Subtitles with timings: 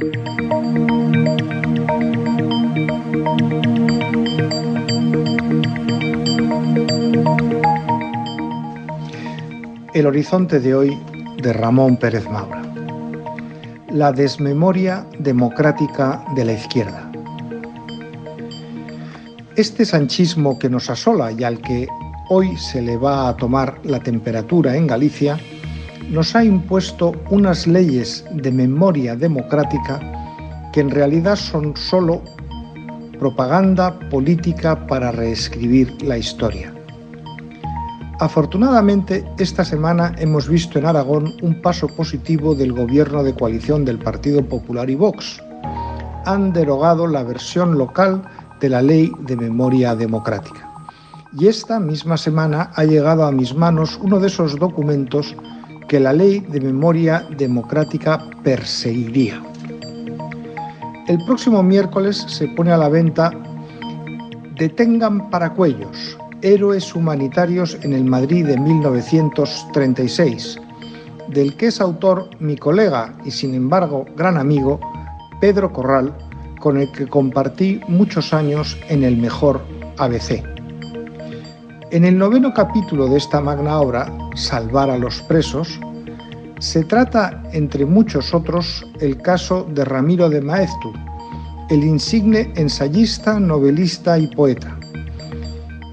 [0.00, 0.06] El
[10.06, 10.98] horizonte de hoy
[11.42, 12.62] de Ramón Pérez Maura.
[13.90, 17.12] La desmemoria democrática de la izquierda.
[19.56, 21.86] Este sanchismo que nos asola y al que
[22.30, 25.38] hoy se le va a tomar la temperatura en Galicia,
[26.10, 30.00] nos ha impuesto unas leyes de memoria democrática
[30.72, 32.20] que en realidad son solo
[33.18, 36.72] propaganda política para reescribir la historia.
[38.18, 43.98] Afortunadamente, esta semana hemos visto en Aragón un paso positivo del gobierno de coalición del
[43.98, 45.40] Partido Popular y Vox.
[46.26, 48.22] Han derogado la versión local
[48.60, 50.68] de la Ley de Memoria Democrática.
[51.38, 55.34] Y esta misma semana ha llegado a mis manos uno de esos documentos
[55.90, 59.42] que la Ley de Memoria Democrática perseguiría.
[61.08, 63.32] El próximo miércoles se pone a la venta
[64.56, 70.60] Detengan Paracuellos, Héroes Humanitarios en el Madrid de 1936,
[71.26, 74.78] del que es autor mi colega y sin embargo gran amigo
[75.40, 76.16] Pedro Corral,
[76.60, 79.60] con el que compartí muchos años en el mejor
[79.98, 80.59] ABC.
[81.92, 85.80] En el noveno capítulo de esta magna obra, Salvar a los presos,
[86.60, 90.92] se trata, entre muchos otros, el caso de Ramiro de Maeztu,
[91.68, 94.78] el insigne ensayista, novelista y poeta.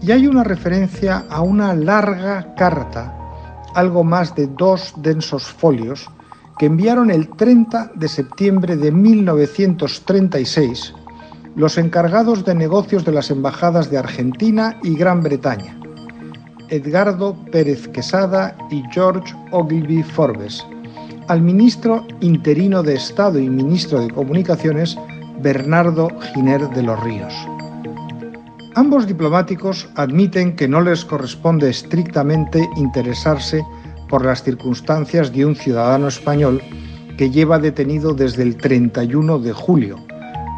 [0.00, 3.12] Y hay una referencia a una larga carta,
[3.74, 6.08] algo más de dos densos folios,
[6.56, 10.94] que enviaron el 30 de septiembre de 1936
[11.56, 15.79] los encargados de negocios de las embajadas de Argentina y Gran Bretaña,
[16.70, 20.64] Edgardo Pérez Quesada y George Ogilvy Forbes,
[21.26, 24.96] al ministro interino de Estado y ministro de Comunicaciones,
[25.42, 27.34] Bernardo Giner de los Ríos.
[28.76, 33.64] Ambos diplomáticos admiten que no les corresponde estrictamente interesarse
[34.08, 36.62] por las circunstancias de un ciudadano español
[37.18, 39.96] que lleva detenido desde el 31 de julio,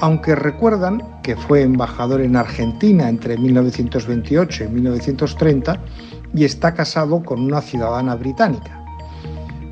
[0.00, 5.80] aunque recuerdan que fue embajador en Argentina entre 1928 y 1930
[6.34, 8.84] y está casado con una ciudadana británica.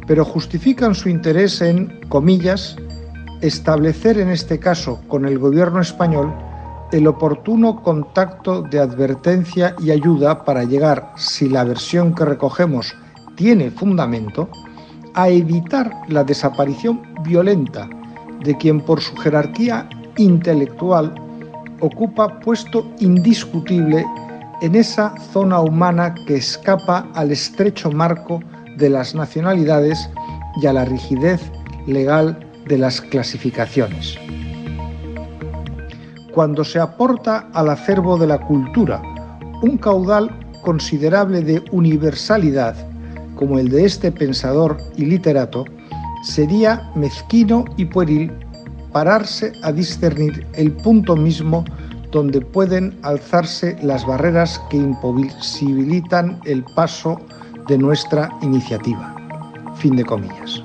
[0.07, 2.77] Pero justifican su interés en, comillas,
[3.41, 6.33] establecer en este caso con el gobierno español
[6.93, 12.95] el oportuno contacto de advertencia y ayuda para llegar, si la versión que recogemos
[13.37, 14.49] tiene fundamento,
[15.15, 17.89] a evitar la desaparición violenta
[18.43, 19.89] de quien por su jerarquía
[20.19, 21.15] intelectual
[21.81, 24.05] ocupa puesto indiscutible
[24.61, 28.41] en esa zona humana que escapa al estrecho marco
[28.77, 30.11] de las nacionalidades
[30.61, 31.41] y a la rigidez
[31.87, 34.19] legal de las clasificaciones.
[36.35, 39.03] Cuando se aporta al acervo de la cultura
[39.63, 40.31] un caudal
[40.63, 42.77] considerable de universalidad,
[43.37, 45.65] como el de este pensador y literato,
[46.23, 48.33] sería mezquino y pueril
[48.93, 51.65] pararse a discernir el punto mismo
[52.13, 57.21] donde pueden alzarse las barreras que imposibilitan el paso
[57.69, 59.15] de nuestra iniciativa.
[59.77, 60.63] Fin de comillas.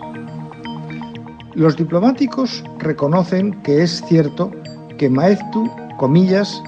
[1.56, 4.52] Los diplomáticos reconocen que es cierto
[4.98, 6.62] que Maeztu, comillas,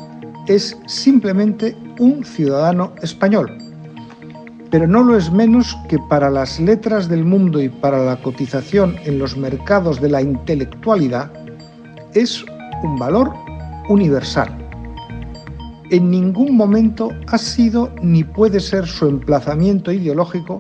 [0.47, 3.49] es simplemente un ciudadano español,
[4.69, 8.95] pero no lo es menos que para las letras del mundo y para la cotización
[9.05, 11.31] en los mercados de la intelectualidad
[12.16, 12.44] es
[12.81, 13.31] un valor
[13.90, 14.50] universal.
[15.92, 20.59] En ningún momento ha sido ni puede ser su emplazamiento ideológico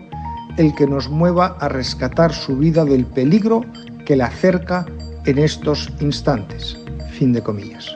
[0.57, 3.61] el que nos mueva a rescatar su vida del peligro
[4.05, 4.85] que la acerca
[5.25, 6.77] en estos instantes.
[7.11, 7.95] Fin de comillas.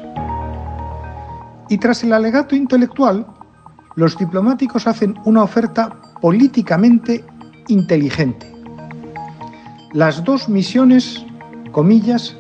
[1.70, 3.28] Y tras el alegato intelectual,
[3.96, 7.24] los diplomáticos hacen una oferta políticamente
[7.68, 8.52] inteligente.
[9.94, 11.24] Las dos misiones,
[11.72, 12.36] comillas,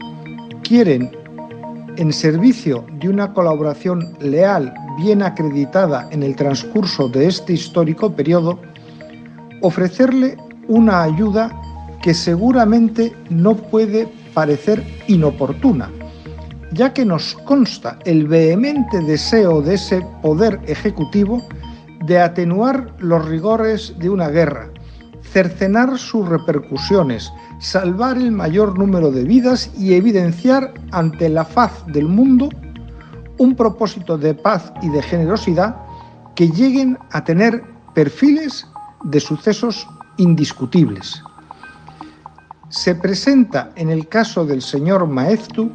[0.69, 1.09] quieren,
[1.97, 8.59] en servicio de una colaboración leal, bien acreditada en el transcurso de este histórico periodo,
[9.63, 10.37] ofrecerle
[10.67, 11.49] una ayuda
[12.03, 15.89] que seguramente no puede parecer inoportuna,
[16.71, 21.41] ya que nos consta el vehemente deseo de ese poder ejecutivo
[22.05, 24.69] de atenuar los rigores de una guerra,
[25.31, 32.07] cercenar sus repercusiones, salvar el mayor número de vidas y evidenciar ante la faz del
[32.07, 32.49] mundo
[33.37, 35.75] un propósito de paz y de generosidad
[36.35, 38.67] que lleguen a tener perfiles
[39.03, 39.87] de sucesos
[40.17, 41.23] indiscutibles.
[42.69, 45.71] se presenta en el caso del señor Maeztu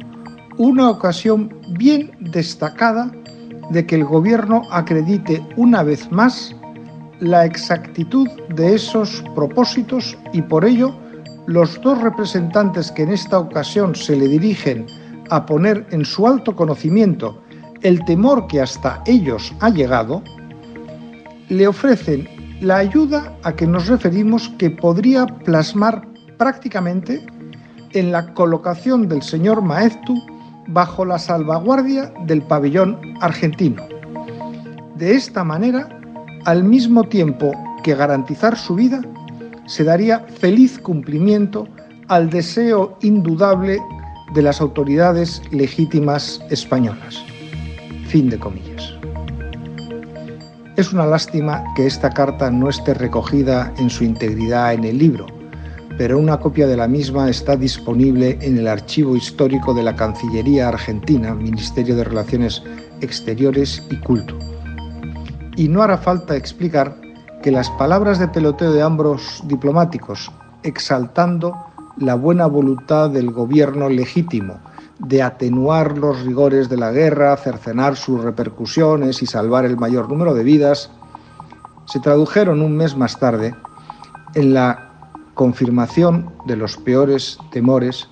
[0.57, 3.11] una ocasión bien destacada
[3.69, 6.55] de que el gobierno acredite una vez más
[7.19, 10.93] la exactitud de esos propósitos y por ello
[11.47, 14.85] los dos representantes que en esta ocasión se le dirigen
[15.29, 17.41] a poner en su alto conocimiento
[17.81, 20.23] el temor que hasta ellos ha llegado,
[21.49, 22.27] le ofrecen
[22.61, 26.07] la ayuda a que nos referimos que podría plasmar
[26.37, 27.23] prácticamente
[27.93, 30.15] en la colocación del señor Maeztu
[30.67, 33.83] bajo la salvaguardia del pabellón argentino.
[34.95, 35.89] De esta manera,
[36.45, 37.51] al mismo tiempo
[37.83, 39.01] que garantizar su vida,
[39.65, 41.67] se daría feliz cumplimiento
[42.07, 43.79] al deseo indudable
[44.33, 47.23] de las autoridades legítimas españolas.
[48.07, 48.93] Fin de comillas.
[50.77, 55.25] Es una lástima que esta carta no esté recogida en su integridad en el libro,
[55.97, 60.67] pero una copia de la misma está disponible en el archivo histórico de la Cancillería
[60.67, 62.61] Argentina, Ministerio de Relaciones
[63.01, 64.37] Exteriores y Culto.
[65.55, 66.95] Y no hará falta explicar
[67.41, 70.31] que las palabras de peloteo de ambos diplomáticos,
[70.63, 71.55] exaltando
[71.97, 74.59] la buena voluntad del gobierno legítimo
[74.99, 80.33] de atenuar los rigores de la guerra, cercenar sus repercusiones y salvar el mayor número
[80.33, 80.89] de vidas,
[81.85, 83.55] se tradujeron un mes más tarde
[84.33, 84.91] en la
[85.33, 88.09] confirmación de los peores temores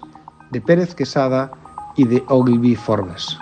[0.52, 1.52] de Pérez Quesada
[1.96, 3.38] y de Ogilvy Forbes.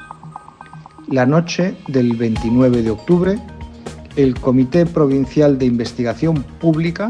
[1.08, 3.40] La noche del 29 de octubre,
[4.16, 7.10] el Comité Provincial de Investigación Pública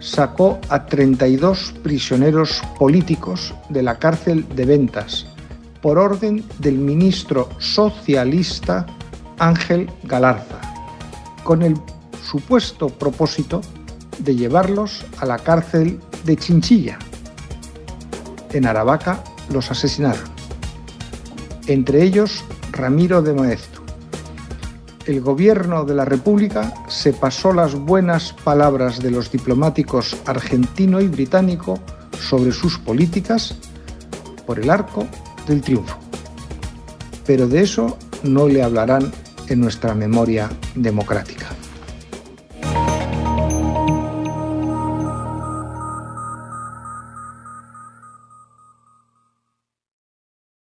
[0.00, 5.26] sacó a 32 prisioneros políticos de la cárcel de Ventas
[5.82, 8.86] por orden del ministro socialista
[9.38, 10.60] Ángel Galarza,
[11.44, 11.74] con el
[12.22, 13.60] supuesto propósito
[14.18, 16.98] de llevarlos a la cárcel de Chinchilla.
[18.52, 20.28] En Aravaca los asesinaron.
[21.66, 23.87] Entre ellos Ramiro de Maestu.
[25.08, 31.08] El gobierno de la República se pasó las buenas palabras de los diplomáticos argentino y
[31.08, 31.80] británico
[32.20, 33.56] sobre sus políticas
[34.46, 35.06] por el arco
[35.46, 35.96] del triunfo.
[37.24, 39.10] Pero de eso no le hablarán
[39.46, 41.57] en nuestra memoria democrática.